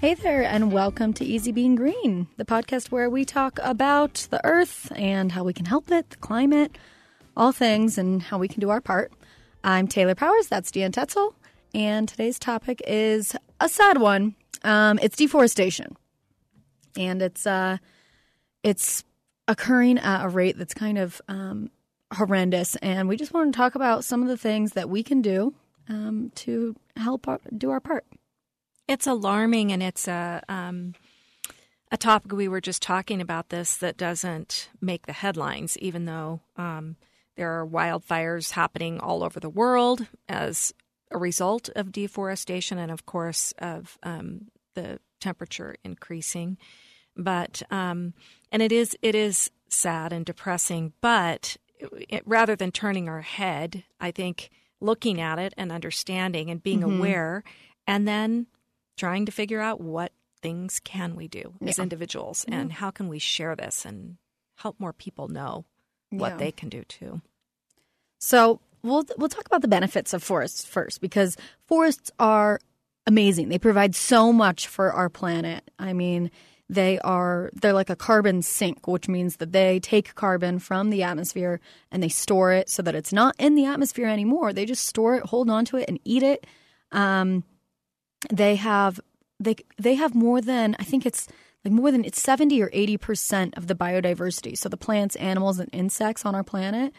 [0.00, 4.42] Hey there, and welcome to Easy Being Green, the podcast where we talk about the
[4.46, 6.78] earth and how we can help it, the climate,
[7.36, 9.12] all things, and how we can do our part.
[9.62, 11.34] I'm Taylor Powers, that's Deanne Tetzel,
[11.74, 14.36] and today's topic is a sad one.
[14.64, 15.98] Um, it's deforestation,
[16.96, 17.76] and it's uh,
[18.62, 19.04] it's
[19.48, 21.70] occurring at a rate that's kind of um,
[22.14, 22.74] horrendous.
[22.76, 25.52] And we just want to talk about some of the things that we can do
[25.90, 28.06] um, to help our, do our part.
[28.90, 30.94] It's alarming, and it's a um,
[31.92, 33.50] a topic we were just talking about.
[33.50, 36.96] This that doesn't make the headlines, even though um,
[37.36, 40.74] there are wildfires happening all over the world as
[41.12, 46.58] a result of deforestation, and of course of um, the temperature increasing.
[47.16, 48.12] But um,
[48.50, 50.94] and it is it is sad and depressing.
[51.00, 56.60] But it, rather than turning our head, I think looking at it and understanding and
[56.60, 56.98] being mm-hmm.
[56.98, 57.44] aware,
[57.86, 58.48] and then
[58.96, 61.82] trying to figure out what things can we do as yeah.
[61.82, 62.60] individuals yeah.
[62.60, 64.16] and how can we share this and
[64.56, 65.64] help more people know
[66.10, 66.36] what yeah.
[66.36, 67.20] they can do too.
[68.18, 72.60] So we'll we'll talk about the benefits of forests first because forests are
[73.06, 73.48] amazing.
[73.48, 75.70] They provide so much for our planet.
[75.78, 76.30] I mean,
[76.68, 81.02] they are they're like a carbon sink, which means that they take carbon from the
[81.02, 81.60] atmosphere
[81.90, 84.52] and they store it so that it's not in the atmosphere anymore.
[84.52, 86.46] They just store it, hold on to it, and eat it.
[86.92, 87.44] Um,
[88.32, 89.00] they have
[89.38, 91.26] they they have more than I think it's
[91.64, 94.56] like more than it's 70 or 80 percent of the biodiversity.
[94.56, 96.92] So the plants, animals, and insects on our planet,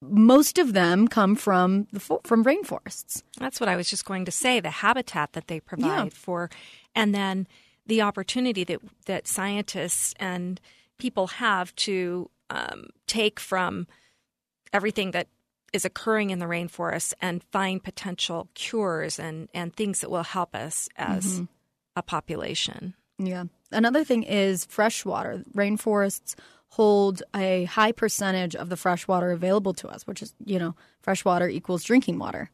[0.00, 3.22] most of them come from the from rainforests.
[3.38, 4.60] That's what I was just going to say.
[4.60, 6.10] The habitat that they provide yeah.
[6.12, 6.50] for,
[6.94, 7.46] and then
[7.86, 10.60] the opportunity that that scientists and
[10.98, 13.86] people have to um, take from
[14.72, 15.26] everything that
[15.72, 20.54] is occurring in the rainforest and find potential cures and, and things that will help
[20.54, 21.44] us as mm-hmm.
[21.96, 22.94] a population.
[23.18, 23.44] Yeah.
[23.70, 25.44] Another thing is fresh water.
[25.54, 26.34] Rainforests
[26.68, 30.74] hold a high percentage of the fresh water available to us, which is, you know,
[31.02, 32.50] fresh water equals drinking water.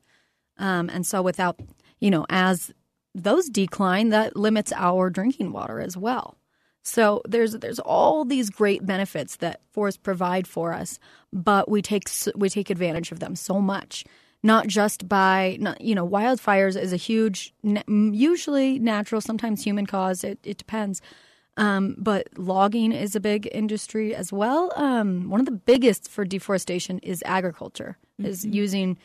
[0.59, 1.61] Um, and so without,
[2.01, 2.73] you know, as
[3.15, 6.37] those decline, that limits our drinking water as well.
[6.87, 11.01] So there's there's all these great benefits that forests provide for us,
[11.33, 14.05] but we take we take advantage of them so much.
[14.45, 17.53] Not just by not, you know wildfires is a huge
[17.89, 21.03] usually natural sometimes human cause it, it depends
[21.57, 26.25] um, but logging is a big industry as well um, one of the biggest for
[26.25, 28.31] deforestation is agriculture mm-hmm.
[28.31, 28.97] is using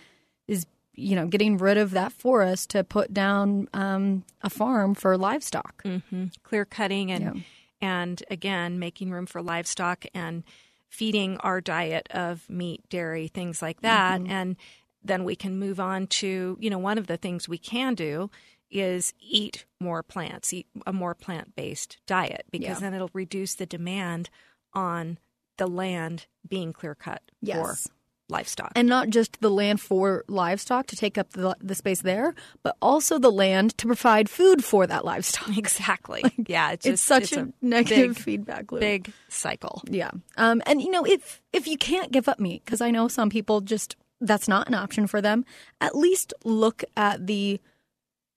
[0.47, 5.18] is you know getting rid of that forest to put down um, a farm for
[5.18, 6.25] livestock mm-hmm.
[6.44, 7.41] clear cutting and yeah
[7.81, 10.44] and again, making room for livestock and
[10.90, 14.22] feeding our diet of meat, dairy, things like that.
[14.22, 14.31] Mm-hmm.
[14.31, 14.56] And
[15.03, 18.30] then we can move on to, you know, one of the things we can do
[18.70, 22.80] is eat more plants, eat a more plant based diet, because yeah.
[22.80, 24.30] then it'll reduce the demand
[24.74, 25.18] on
[25.58, 27.58] the land being clear cut yes.
[27.58, 27.91] for
[28.31, 28.72] livestock.
[28.75, 32.34] And not just the land for livestock to take up the, the space there,
[32.64, 35.50] but also the land to provide food for that livestock.
[35.62, 36.22] Exactly.
[36.38, 38.81] Like, yeah, it's, just, it's such it's a, a, negative big, feedback loop.
[38.81, 39.81] Big cycle.
[39.90, 40.12] Yeah.
[40.38, 43.30] Um, and you know, if if you can't give up meat, because I know some
[43.30, 45.46] people just that's not an option for them,
[45.81, 47.59] at least look at the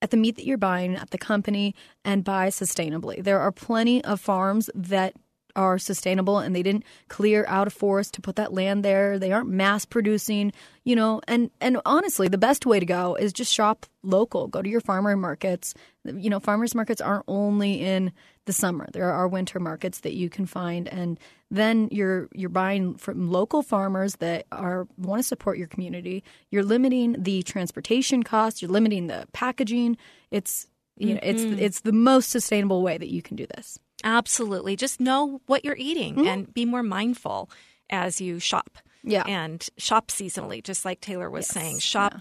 [0.02, 3.22] at the meat that you're buying at the company and buy sustainably.
[3.22, 5.14] There are plenty of farms that
[5.56, 9.18] are sustainable and they didn't clear out a forest to put that land there.
[9.18, 10.52] They aren't mass producing,
[10.84, 14.48] you know, and and honestly, the best way to go is just shop local.
[14.48, 15.74] Go to your farmer markets.
[16.04, 18.12] You know, farmers markets aren't only in
[18.46, 18.88] the summer.
[18.92, 21.18] There are winter markets that you can find and
[21.50, 26.24] then you're you're buying from local farmers that are want to support your community.
[26.50, 29.96] You're limiting the transportation costs, you're limiting the packaging.
[30.30, 30.66] It's
[30.96, 31.52] you know, mm-hmm.
[31.52, 33.78] it's it's the most sustainable way that you can do this.
[34.04, 34.76] Absolutely.
[34.76, 36.26] Just know what you're eating mm-hmm.
[36.28, 37.50] and be more mindful
[37.90, 38.78] as you shop.
[39.02, 39.24] Yeah.
[39.26, 41.54] And shop seasonally, just like Taylor was yes.
[41.54, 41.78] saying.
[41.80, 42.14] Shop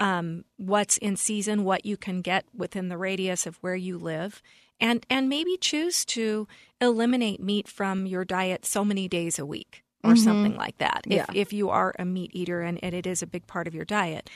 [0.00, 0.18] yeah.
[0.18, 4.42] um, what's in season, what you can get within the radius of where you live.
[4.80, 6.46] And, and maybe choose to
[6.80, 9.82] eliminate meat from your diet so many days a week.
[10.02, 11.02] or something like that.
[11.04, 11.26] If Yeah.
[11.34, 13.84] if you are a meat eater and, and it is a big part of your
[13.84, 14.30] diet,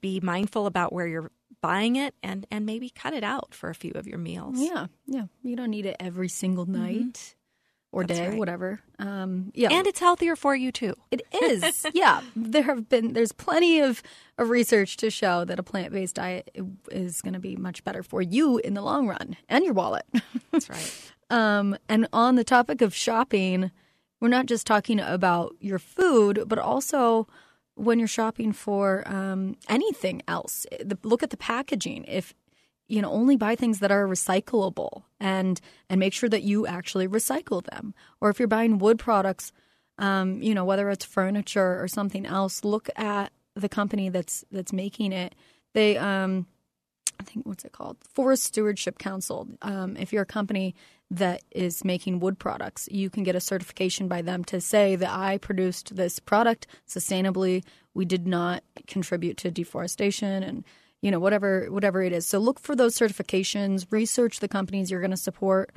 [0.00, 1.30] be mindful about where you're
[1.60, 4.58] buying it and and maybe cut it out for a few of your meals.
[4.58, 5.24] Yeah, yeah.
[5.42, 7.34] You don't need it every single night
[7.90, 8.38] or That's day, right.
[8.38, 8.80] whatever.
[8.98, 10.94] Um, yeah, And it's healthier for you too.
[11.10, 11.86] It is.
[11.94, 12.20] yeah.
[12.36, 14.02] There have been there's plenty of,
[14.36, 16.50] of research to show that a plant-based diet
[16.90, 20.04] is going to be much better for you in the long run and your wallet.
[20.52, 21.12] That's right.
[21.30, 23.70] um and on the topic of shopping,
[24.20, 27.26] we're not just talking about your food, but also
[27.78, 30.66] when you're shopping for um, anything else.
[30.80, 32.04] The, look at the packaging.
[32.06, 32.34] If
[32.88, 37.06] you know only buy things that are recyclable and and make sure that you actually
[37.06, 39.52] recycle them or if you're buying wood products
[39.98, 44.72] um, you know whether it's furniture or something else look at the company that's that's
[44.72, 45.34] making it
[45.74, 46.46] they um
[47.20, 50.74] i think what's it called forest stewardship council um, if you're a company
[51.10, 52.88] that is making wood products.
[52.90, 57.64] You can get a certification by them to say that i produced this product sustainably.
[57.94, 60.64] We did not contribute to deforestation and
[61.00, 62.26] you know whatever whatever it is.
[62.26, 65.70] So look for those certifications research the companies you're going to support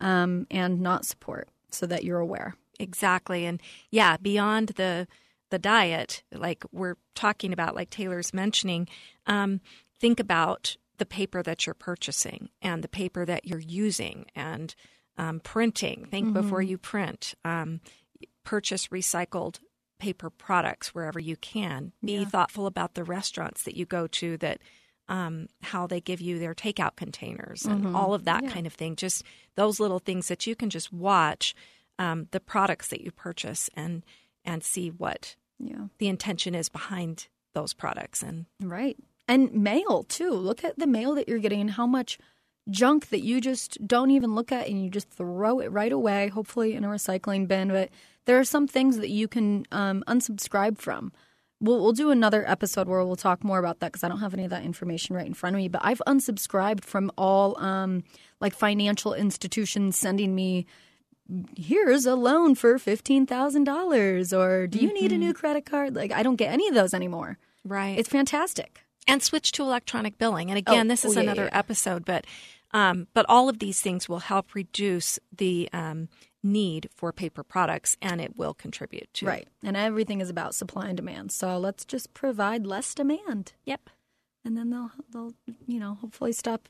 [0.00, 2.54] um, and not support so that you're aware.
[2.78, 3.46] Exactly.
[3.46, 3.60] And
[3.90, 5.08] yeah, beyond the
[5.50, 8.88] the diet, like we're talking about, like Taylor's mentioning,
[9.26, 9.60] um,
[10.00, 14.74] think about the paper that you're purchasing and the paper that you're using and
[15.18, 16.06] um, printing.
[16.10, 17.34] Think before you print.
[17.44, 17.80] Um,
[18.44, 19.60] purchase recycled
[19.98, 21.92] paper products wherever you can.
[22.04, 24.60] Be thoughtful about the restaurants that you go to that
[25.08, 28.96] um, how they give you their takeout containers and all of that kind of thing.
[28.96, 29.22] Just
[29.54, 31.54] those little things that you can just watch
[31.98, 34.04] um, the products that you purchase and
[34.44, 38.22] and see what yeah the intention is behind those products.
[38.22, 38.96] And Right.
[39.28, 40.30] And mail too.
[40.30, 42.18] Look at the mail that you're getting and how much
[42.68, 46.28] junk that you just don't even look at and you just throw it right away,
[46.28, 47.68] hopefully in a recycling bin.
[47.68, 47.90] But
[48.24, 51.12] there are some things that you can um, unsubscribe from.
[51.60, 54.34] We'll, we'll do another episode where we'll talk more about that because I don't have
[54.34, 55.68] any of that information right in front of me.
[55.68, 58.04] But I've unsubscribed from all um,
[58.40, 60.66] like financial institutions sending me
[61.56, 65.96] here's a loan for $15,000 or do you need a new credit card?
[65.96, 67.38] Like I don't get any of those anymore.
[67.64, 68.85] right, It's fantastic.
[69.06, 70.50] And switch to electronic billing.
[70.50, 71.58] And again, Oh, this is oh, yeah, another yeah.
[71.58, 72.26] episode, but
[72.72, 76.08] um, but all of these things will help reduce the um,
[76.42, 79.48] need for paper products, and it will contribute to Right.
[79.62, 81.32] And everything is about supply and demand.
[81.32, 83.52] So let's just provide less demand.
[83.64, 83.90] Yep.
[84.44, 85.34] And then they'll they'll
[85.66, 86.68] you know, hopefully stop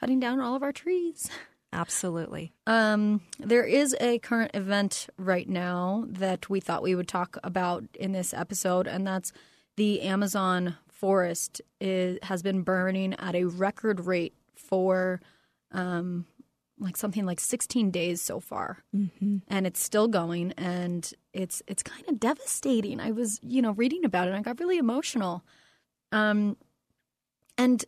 [0.00, 1.30] cutting down all of our trees.
[1.72, 2.52] Absolutely.
[2.66, 7.84] Um, there is a current event right now that we thought we would talk about
[7.98, 9.32] in this episode, and that's
[9.76, 15.20] the Amazon forest is, has been burning at a record rate for
[15.72, 16.26] um,
[16.78, 19.38] like something like 16 days so far, mm-hmm.
[19.48, 23.00] and it's still going, and it's it's kind of devastating.
[23.00, 25.44] I was you know reading about it, and I got really emotional.
[26.12, 26.56] Um,
[27.58, 27.84] and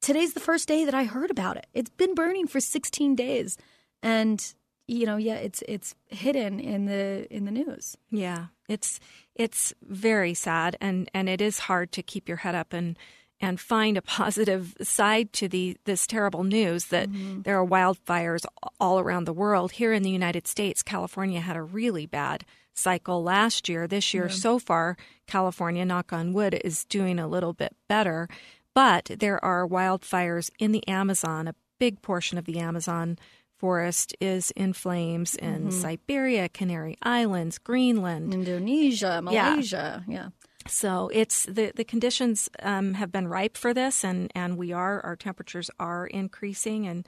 [0.00, 1.66] today's the first day that I heard about it.
[1.74, 3.58] It's been burning for 16 days,
[4.02, 4.54] and
[4.92, 7.96] you know, yeah, it's it's hidden in the in the news.
[8.10, 9.00] Yeah, it's
[9.34, 12.98] it's very sad, and and it is hard to keep your head up and
[13.40, 17.42] and find a positive side to the this terrible news that mm-hmm.
[17.42, 18.44] there are wildfires
[18.78, 19.72] all around the world.
[19.72, 23.86] Here in the United States, California had a really bad cycle last year.
[23.86, 24.96] This year, so far,
[25.26, 28.28] California, knock on wood, is doing a little bit better.
[28.74, 31.48] But there are wildfires in the Amazon.
[31.48, 33.18] A big portion of the Amazon
[33.62, 38.34] forest is in flames in Siberia, Canary Islands, Greenland.
[38.34, 39.50] Indonesia, Yeah.
[39.54, 40.28] Malaysia, yeah.
[40.66, 45.00] So it's the the conditions um, have been ripe for this, and and we are
[45.06, 47.06] our temperatures are increasing, and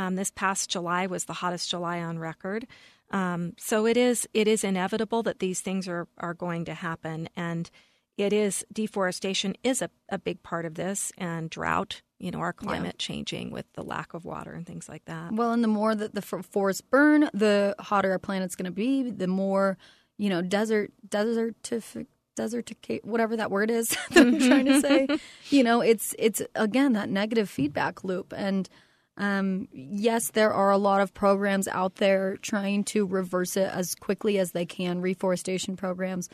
[0.00, 2.66] um, this past July was the hottest July on record.
[3.10, 7.28] Um, so it is it is inevitable that these things are are going to happen,
[7.36, 7.68] and
[8.16, 12.00] it is deforestation is a, a big part of this, and drought.
[12.22, 15.32] You know, our climate changing with the lack of water and things like that.
[15.32, 19.10] Well, and the more that the forests burn, the hotter our planet's going to be.
[19.10, 19.76] The more,
[20.18, 25.08] you know, desert, desertific, deserticate, whatever that word is that I'm trying to say.
[25.50, 28.32] You know, it's it's again that negative feedback loop.
[28.34, 28.68] And
[29.16, 33.94] um, yes, there are a lot of programs out there trying to reverse it as
[33.96, 36.28] quickly as they can, reforestation programs.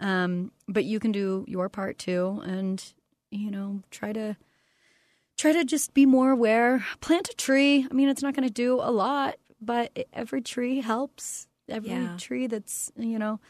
[0.00, 2.82] Um, but you can do your part too, and
[3.30, 4.36] you know, try to
[5.38, 6.84] try to just be more aware.
[7.00, 7.86] Plant a tree.
[7.90, 11.48] I mean, it's not going to do a lot, but every tree helps.
[11.68, 12.16] Every Yeah.
[12.18, 13.40] tree that's you know,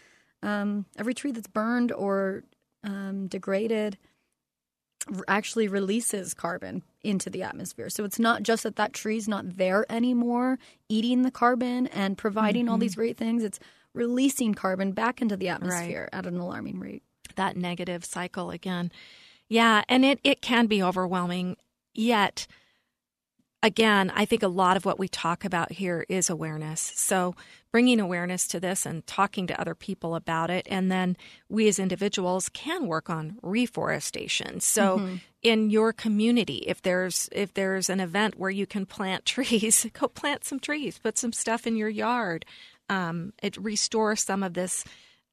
[0.42, 2.44] um, every tree that's burned or
[2.84, 3.98] um, degraded
[5.26, 7.88] actually releases carbon into the atmosphere.
[7.88, 12.68] So it's not just that that tree's not there anymore, eating the carbon and providing
[12.68, 13.42] all these great things.
[13.42, 13.58] It's
[13.94, 16.18] releasing carbon back into the atmosphere right.
[16.18, 17.02] at an alarming rate.
[17.36, 18.92] That negative cycle again.
[19.48, 21.56] Yeah, and it, it can be overwhelming.
[21.98, 22.46] Yet,
[23.60, 26.80] again, I think a lot of what we talk about here is awareness.
[26.94, 27.34] So,
[27.72, 30.68] bringing awareness to this and talking to other people about it.
[30.70, 31.16] And then
[31.48, 34.60] we as individuals can work on reforestation.
[34.60, 35.16] So, mm-hmm.
[35.42, 40.06] in your community, if there's if there's an event where you can plant trees, go
[40.06, 42.44] plant some trees, put some stuff in your yard.
[42.88, 44.84] Um, it restores some of this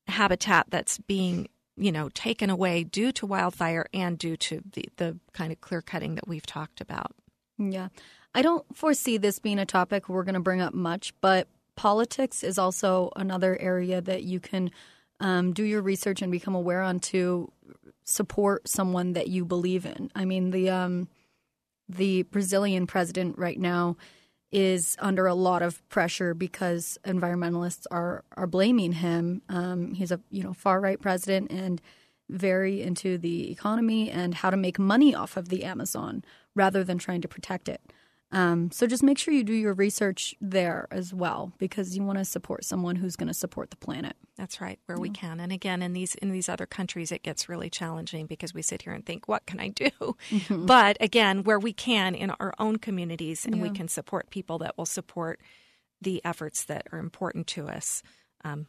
[0.07, 5.19] habitat that's being you know taken away due to wildfire and due to the, the
[5.33, 7.11] kind of clear cutting that we've talked about.
[7.57, 7.89] Yeah.
[8.33, 12.43] I don't foresee this being a topic we're going to bring up much, but politics
[12.43, 14.71] is also another area that you can
[15.21, 17.51] um, do your research and become aware on to
[18.03, 20.11] support someone that you believe in.
[20.13, 21.07] I mean, the um,
[21.87, 23.95] the Brazilian president right now
[24.55, 29.41] is under a lot of pressure because environmentalists are are blaming him.
[29.49, 31.81] Um, he's a you know far right president and
[32.29, 36.23] very into the economy and how to make money off of the Amazon
[36.55, 37.81] rather than trying to protect it.
[38.35, 42.17] Um, so just make sure you do your research there as well because you want
[42.17, 44.17] to support someone who's going to support the planet.
[44.35, 45.03] That's right, where yeah.
[45.03, 45.39] we can.
[45.39, 48.81] And again, in these in these other countries, it gets really challenging because we sit
[48.81, 49.89] here and think, "What can I do?"
[50.29, 50.65] Mm-hmm.
[50.75, 53.61] But again, where we can in our own communities, and yeah.
[53.61, 55.39] we can support people that will support
[56.01, 58.03] the efforts that are important to us.
[58.43, 58.67] Um,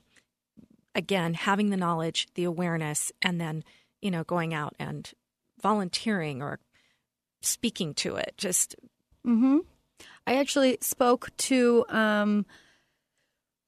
[0.95, 3.65] again, having the knowledge, the awareness, and then
[4.01, 5.13] you know going out and
[5.61, 6.61] volunteering or
[7.43, 8.35] speaking to it.
[8.37, 8.77] Just
[9.27, 9.59] Mm-hmm.
[10.27, 11.85] I actually spoke to.
[11.89, 12.47] Um,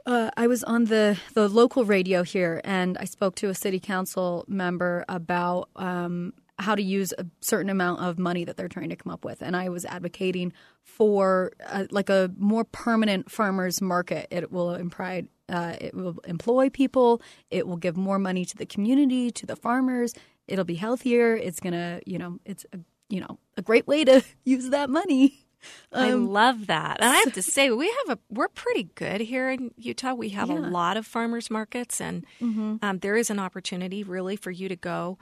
[0.06, 3.78] uh, I was on the the local radio here, and I spoke to a city
[3.78, 8.88] council member about um, how to use a certain amount of money that they're trying
[8.88, 13.80] to come up with, and I was advocating for a, like a more permanent farmers
[13.80, 14.26] market.
[14.30, 17.20] It will uh, it will employ people.
[17.50, 20.14] It will give more money to the community, to the farmers.
[20.46, 21.36] It'll be healthier.
[21.36, 22.78] It's gonna, you know, it's a,
[23.10, 25.44] you know a great way to use that money.
[25.90, 26.98] Um, I love that.
[27.00, 30.12] And I have to say, we have a we're pretty good here in Utah.
[30.12, 30.58] We have yeah.
[30.58, 32.76] a lot of farmers markets, and mm-hmm.
[32.82, 35.18] um, there is an opportunity really for you to go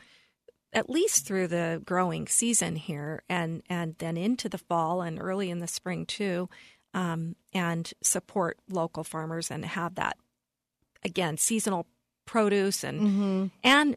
[0.72, 5.50] at least through the growing season here, and and then into the fall and early
[5.50, 6.48] in the spring too,
[6.94, 10.16] um, and support local farmers and have that
[11.04, 11.86] again seasonal
[12.26, 13.46] produce and mm-hmm.
[13.62, 13.96] and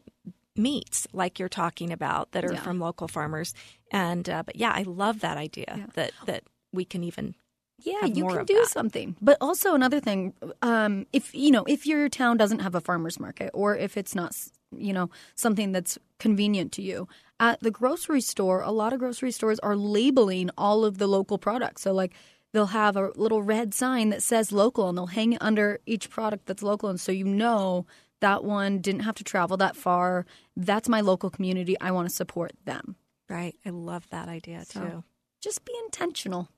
[0.62, 2.60] meats like you're talking about that are yeah.
[2.60, 3.54] from local farmers.
[3.90, 5.86] And uh, but yeah, I love that idea yeah.
[5.94, 7.34] that that we can even
[7.82, 8.68] yeah, you can do that.
[8.68, 9.16] something.
[9.20, 13.18] But also another thing, um, if you know, if your town doesn't have a farmers
[13.18, 14.36] market, or if it's not,
[14.76, 19.30] you know, something that's convenient to you, at the grocery store, a lot of grocery
[19.30, 21.82] stores are labeling all of the local products.
[21.82, 22.12] So like
[22.52, 26.10] they'll have a little red sign that says local, and they'll hang it under each
[26.10, 27.86] product that's local, and so you know
[28.20, 30.26] that one didn't have to travel that far.
[30.56, 31.78] That's my local community.
[31.80, 32.96] I want to support them.
[33.28, 33.54] Right.
[33.64, 35.04] I love that idea so, too.
[35.40, 36.48] Just be intentional.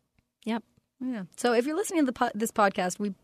[0.45, 0.65] Yep.
[1.01, 1.25] Yeah.
[1.37, 3.15] So if you're listening to the po- this podcast, we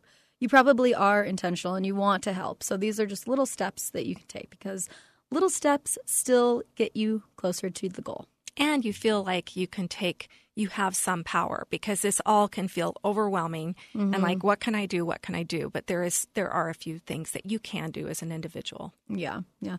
[0.40, 2.62] you probably are intentional and you want to help.
[2.62, 4.88] So these are just little steps that you can take because
[5.30, 8.26] little steps still get you closer to the goal.
[8.59, 12.67] And you feel like you can take you have some power because this all can
[12.67, 14.12] feel overwhelming mm-hmm.
[14.12, 15.07] and like what can I do?
[15.07, 15.71] What can I do?
[15.73, 18.93] But there is there are a few things that you can do as an individual.
[19.09, 19.43] Yeah.
[19.61, 19.77] Yeah.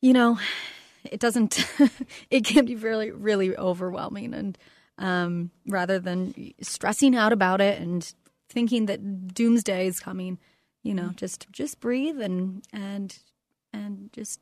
[0.00, 0.38] You know,
[1.04, 1.66] it doesn't
[2.30, 4.56] it can be really really overwhelming and
[4.98, 8.12] um, rather than stressing out about it and
[8.48, 10.38] thinking that doomsday is coming,
[10.82, 11.16] you know, mm-hmm.
[11.16, 13.18] just just breathe and and
[13.72, 14.40] and just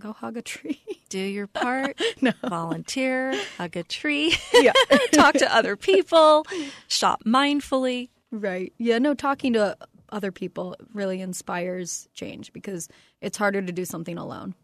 [0.00, 0.82] go hug a tree.
[1.08, 2.00] Do your part.
[2.20, 2.32] no.
[2.48, 4.36] Volunteer, hug a tree.
[4.52, 4.72] Yeah.
[5.12, 6.44] Talk to other people.
[6.88, 8.08] Shop mindfully.
[8.30, 8.72] Right.
[8.78, 9.76] Yeah, no, talking to
[10.10, 12.88] other people really inspires change because
[13.20, 14.54] it's harder to do something alone.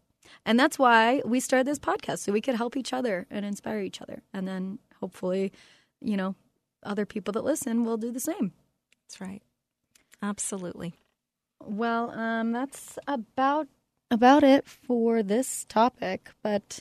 [0.45, 3.81] And that's why we started this podcast so we could help each other and inspire
[3.81, 4.23] each other.
[4.33, 5.53] And then hopefully,
[6.01, 6.35] you know,
[6.83, 8.53] other people that listen will do the same.
[9.07, 9.43] That's right.
[10.23, 10.95] Absolutely.
[11.63, 13.69] Well, um, that's about
[14.11, 16.81] about it for this topic, but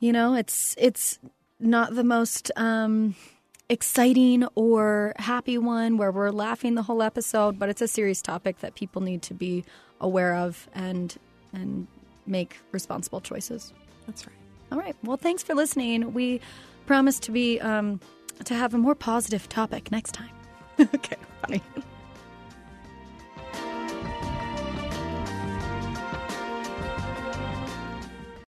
[0.00, 1.18] you know, it's it's
[1.60, 3.14] not the most um,
[3.68, 8.58] exciting or happy one where we're laughing the whole episode, but it's a serious topic
[8.60, 9.64] that people need to be
[10.00, 11.16] aware of and
[11.52, 11.86] and
[12.26, 13.72] make responsible choices.
[14.06, 14.36] That's right.
[14.72, 14.96] All right.
[15.04, 16.12] Well, thanks for listening.
[16.14, 16.40] We
[16.86, 18.00] promise to be um,
[18.44, 20.30] to have a more positive topic next time.
[20.80, 21.16] okay.
[21.46, 21.60] Bye.